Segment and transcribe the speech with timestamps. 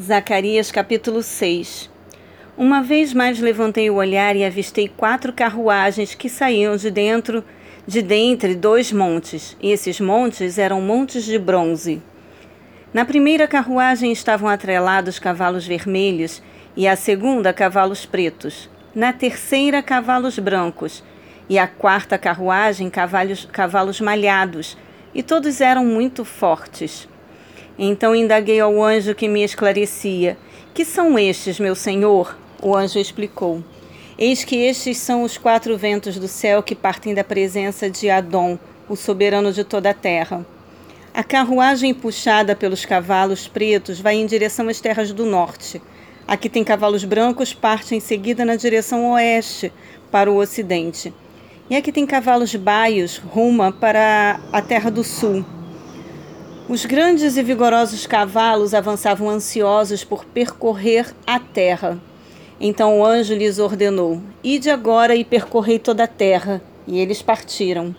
[0.00, 1.90] Zacarias capítulo 6
[2.56, 7.42] Uma vez mais levantei o olhar e avistei quatro carruagens que saíam de dentro
[7.84, 12.00] de dentre dois montes, e esses montes eram montes de bronze.
[12.94, 16.40] Na primeira carruagem estavam atrelados cavalos vermelhos,
[16.76, 18.70] e a segunda cavalos pretos.
[18.94, 21.02] Na terceira, cavalos brancos,
[21.48, 24.78] e a quarta carruagem cavalos, cavalos malhados,
[25.12, 27.08] e todos eram muito fortes.
[27.78, 30.36] Então indaguei ao anjo que me esclarecia:
[30.74, 32.36] Que são estes, meu senhor?
[32.60, 33.62] O anjo explicou:
[34.18, 38.58] Eis que estes são os quatro ventos do céu que partem da presença de Adom,
[38.88, 40.44] o soberano de toda a terra.
[41.14, 45.80] A carruagem puxada pelos cavalos pretos vai em direção às terras do norte.
[46.26, 49.72] A que tem cavalos brancos parte em seguida na direção oeste,
[50.10, 51.14] para o ocidente.
[51.70, 55.44] E a que tem cavalos baios ruma para a terra do sul.
[56.68, 61.98] Os grandes e vigorosos cavalos avançavam ansiosos por percorrer a terra.
[62.60, 66.60] Então o anjo lhes ordenou: Ide agora e percorrei toda a terra.
[66.86, 67.96] E eles partiram.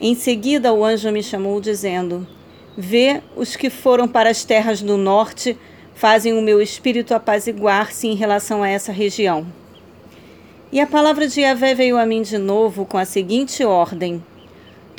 [0.00, 2.26] Em seguida o anjo me chamou, dizendo:
[2.74, 5.58] Vê os que foram para as terras do norte,
[5.94, 9.46] fazem o meu espírito apaziguar-se em relação a essa região.
[10.72, 14.24] E a palavra de Yahvé veio a mim de novo com a seguinte ordem: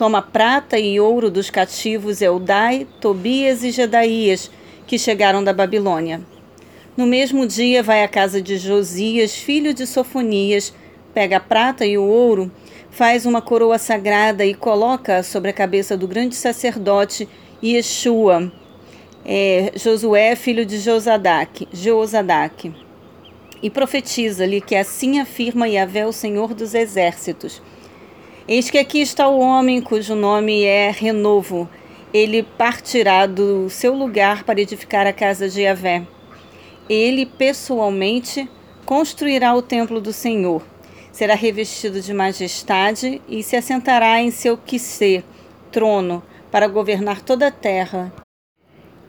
[0.02, 4.50] Toma prata e ouro dos cativos Eudai, Tobias e Jedaías,
[4.88, 6.22] que chegaram da Babilônia.
[6.98, 10.74] No mesmo dia vai à casa de Josias, filho de Sofonias,
[11.14, 12.52] pega a prata e o ouro,
[12.90, 17.30] faz uma coroa sagrada e coloca sobre a cabeça do grande sacerdote
[17.64, 18.52] Yeshua,
[19.24, 22.74] é, Josué, filho de Josadac, Josadac,
[23.62, 27.62] e profetiza-lhe que assim afirma Yahvé, o Senhor dos Exércitos.
[28.48, 31.70] Eis que aqui está o homem cujo nome é Renovo.
[32.12, 36.08] Ele partirá do seu lugar para edificar a casa de Yahvé.
[36.90, 38.50] Ele pessoalmente
[38.84, 40.64] construirá o templo do Senhor.
[41.12, 45.24] Será revestido de majestade e se assentará em seu quissê,
[45.72, 48.12] trono, para governar toda a terra.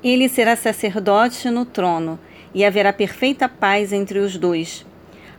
[0.05, 2.21] Ele será sacerdote no trono,
[2.55, 4.85] e haverá perfeita paz entre os dois.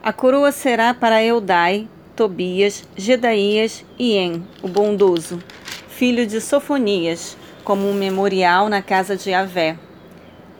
[0.02, 5.40] A coroa será para Eudai, Tobias, Gedaías e En, o bondoso,
[5.88, 9.76] filho de Sofonias, como um memorial na casa de Avé.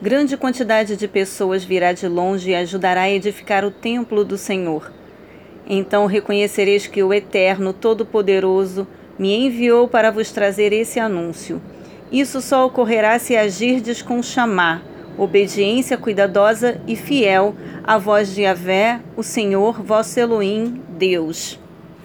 [0.01, 4.91] Grande quantidade de pessoas virá de longe e ajudará a edificar o templo do Senhor.
[5.65, 8.85] Então reconhecereis que o Eterno Todo-Poderoso
[9.17, 11.61] me enviou para vos trazer esse anúncio.
[12.11, 14.83] Isso só ocorrerá se agirdes com chamar,
[15.17, 21.57] obediência cuidadosa e fiel à voz de Yahvé, o Senhor, vosso Elohim, Deus.